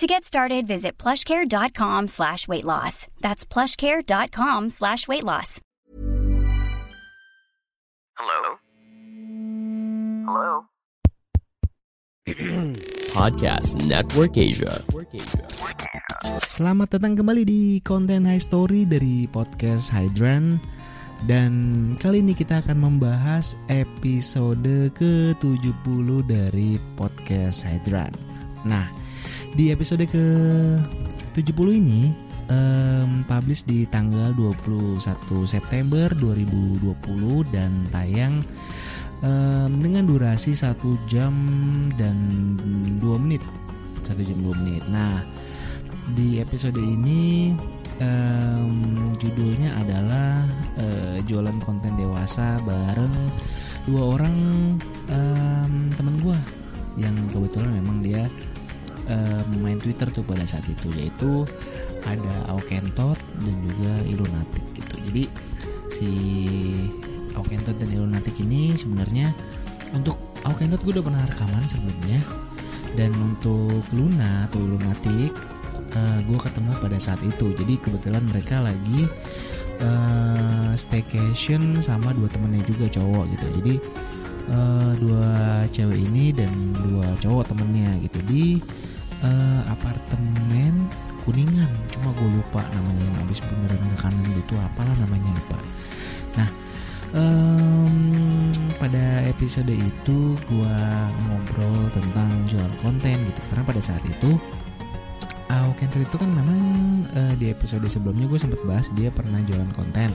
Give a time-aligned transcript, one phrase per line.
[0.00, 3.04] To get started, visit plushcare.com slash weight loss.
[3.20, 5.60] That's plushcare.com slash weight loss.
[8.16, 8.56] Hello?
[10.24, 10.64] Hello?
[13.12, 14.80] Podcast Network Asia.
[16.48, 20.56] Selamat datang kembali di konten High Story dari podcast Hydran
[21.28, 21.52] Dan
[22.00, 24.64] kali ini kita akan membahas episode
[24.96, 28.30] ke-70 dari podcast Hydran
[28.64, 28.92] Nah,
[29.54, 32.14] di episode ke-70 ini
[32.50, 35.02] um, publish di tanggal 21
[35.42, 36.86] September 2020
[37.50, 38.42] dan tayang
[39.26, 40.78] um, dengan durasi 1
[41.10, 41.34] jam
[41.98, 42.16] dan
[42.98, 43.42] 2 menit.
[44.06, 44.82] 1 jam 2 menit.
[44.86, 45.22] Nah
[46.14, 47.54] di episode ini
[48.02, 50.42] um, judulnya adalah
[50.78, 53.14] uh, jualan konten dewasa bareng
[53.86, 54.36] dua orang
[55.08, 56.38] um, teman gue
[56.98, 58.26] yang kebetulan memang dia
[59.10, 61.44] uh, main Twitter tuh pada saat itu yaitu
[62.08, 64.94] ada Aukentot dan juga Ilunatic gitu.
[65.10, 65.24] Jadi
[65.90, 66.10] si
[67.36, 69.34] Aukentot dan Ilunatic ini sebenarnya
[69.92, 70.16] untuk
[70.48, 72.22] Aukentot gue udah pernah rekaman sebelumnya.
[72.90, 75.30] Dan untuk Luna atau Lunatic
[75.94, 77.54] uh, gue ketemu pada saat itu.
[77.54, 79.06] Jadi kebetulan mereka lagi
[79.78, 83.46] uh, staycation sama dua temennya juga cowok gitu.
[83.62, 83.74] Jadi
[84.50, 85.30] uh, dua
[85.70, 86.50] cewek ini dan
[86.82, 88.18] dua cowok temennya gitu.
[88.26, 88.58] Di
[89.24, 90.88] uh, apartemen
[91.24, 91.70] kuningan.
[91.92, 95.58] Cuma gue lupa namanya yang habis beneran ke kanan gitu apalah namanya lupa.
[96.36, 96.48] Nah
[97.14, 97.96] um,
[98.80, 100.76] pada episode itu gue
[101.28, 103.40] ngobrol tentang jual konten gitu.
[103.52, 104.40] Karena pada saat itu
[105.50, 106.60] Ao Kento itu kan memang
[107.10, 110.14] uh, di episode sebelumnya gue sempat bahas dia pernah jualan konten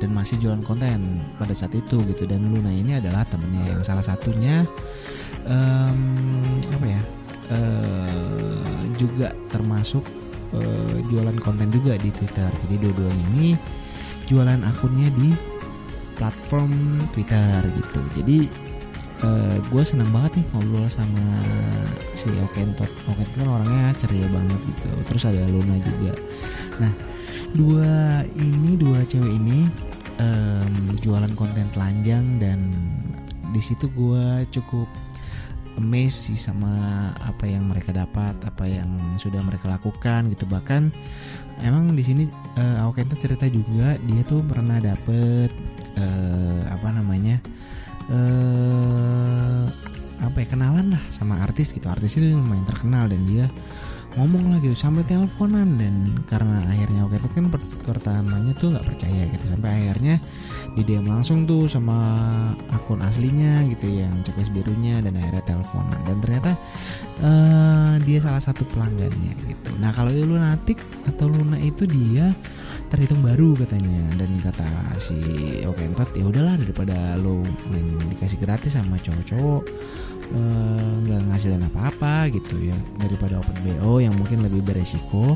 [0.00, 2.24] dan masih jualan konten pada saat itu gitu.
[2.24, 4.64] Dan Luna ini adalah temennya yang salah satunya
[9.04, 10.04] juga termasuk
[10.56, 12.48] uh, jualan konten juga di Twitter.
[12.64, 13.46] Jadi dua-duanya ini
[14.24, 15.36] jualan akunnya di
[16.16, 18.00] platform Twitter gitu.
[18.16, 18.38] Jadi
[19.26, 21.44] uh, gue senang banget nih ngobrol sama
[22.14, 24.90] si Okentot Okentot kan orangnya ceria banget gitu.
[25.12, 26.12] Terus ada Luna juga.
[26.80, 26.92] Nah
[27.54, 29.68] dua ini dua cewek ini
[30.18, 32.58] um, jualan konten telanjang dan
[33.54, 34.90] di situ gue cukup
[35.78, 36.70] amazed sih sama
[37.18, 40.46] apa yang mereka dapat apa yang sudah mereka lakukan gitu.
[40.46, 40.92] Bahkan
[41.62, 42.22] emang di sini
[42.58, 45.50] uh, Aukenta cerita juga dia tuh pernah dapet
[45.98, 47.38] uh, apa namanya
[48.10, 49.66] uh,
[50.24, 51.86] apa ya kenalan lah sama artis gitu.
[51.90, 53.46] Artis itu lumayan terkenal dan dia
[54.14, 57.50] ngomong lagi sampai teleponan dan karena akhirnya oke itu kan
[57.82, 59.44] pertamanya tuh nggak percaya gitu.
[59.50, 60.22] Sampai akhirnya
[60.78, 61.98] di DM langsung tuh sama
[62.70, 65.98] akun aslinya gitu yang checklist birunya dan akhirnya teleponan.
[66.06, 66.52] Dan ternyata
[67.26, 69.74] uh, dia salah satu pelanggannya gitu.
[69.82, 70.78] Nah kalau lunatik
[71.10, 72.30] atau luna itu dia
[72.94, 74.14] terhitung baru katanya.
[74.14, 75.18] Dan kata si
[75.66, 79.62] Okentot ya udahlah daripada lo main dikasih gratis sama cowok-cowok
[80.32, 80.96] uh,
[81.34, 85.34] ngasilin apa-apa gitu ya daripada open BO yang mungkin lebih beresiko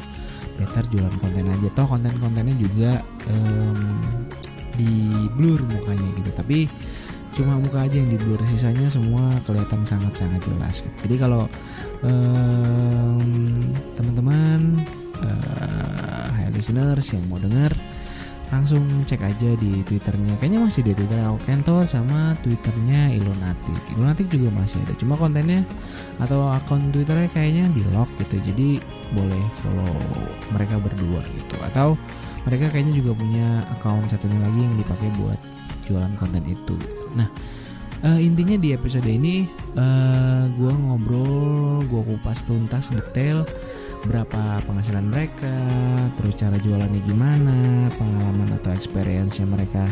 [0.54, 3.98] better jualan konten aja toh konten-kontennya juga um,
[4.78, 6.70] di blur mukanya gitu tapi
[7.34, 10.96] cuma muka aja yang di blur sisanya semua kelihatan sangat-sangat jelas gitu.
[11.10, 11.50] jadi kalau
[12.06, 13.50] um,
[13.98, 14.78] teman-teman
[15.26, 17.70] uh, listeners yang mau dengar
[18.48, 20.36] langsung cek aja di twitternya.
[20.40, 25.64] Kayaknya masih di twitter Kento sama twitternya Ilunatic Ilunatic juga masih ada cuma kontennya
[26.20, 28.40] atau akun twitternya kayaknya di lock gitu.
[28.40, 28.80] Jadi
[29.12, 29.92] boleh follow
[30.52, 31.56] mereka berdua gitu.
[31.64, 32.00] Atau
[32.48, 35.40] mereka kayaknya juga punya akun satunya lagi yang dipakai buat
[35.84, 36.76] jualan konten itu.
[37.16, 37.28] Nah
[38.04, 43.42] uh, intinya di episode ini uh, gue ngobrol gue kupas tuntas detail
[44.06, 45.50] berapa penghasilan mereka,
[46.14, 49.90] terus cara jualannya gimana, pengalaman atau experience yang mereka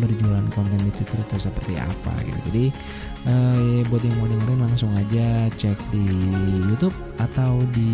[0.00, 2.40] berjualan konten di Twitter itu seperti apa gitu.
[2.48, 2.64] Jadi
[3.28, 6.06] eh, buat yang mau dengerin langsung aja cek di
[6.72, 7.90] YouTube atau di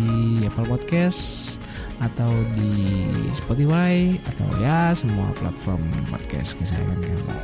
[0.47, 1.57] Apple Podcast
[1.99, 7.35] atau di Spotify atau ya semua platform podcast kesayangan kamu.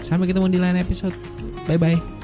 [0.00, 1.16] Sampai ketemu di lain episode.
[1.68, 2.23] Bye bye.